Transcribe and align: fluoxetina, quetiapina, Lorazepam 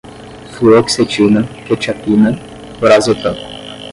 fluoxetina, 0.53 1.41
quetiapina, 1.65 2.29
Lorazepam 2.79 3.37